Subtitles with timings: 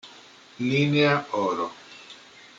[0.57, 1.13] Linea
[1.45, 1.65] oro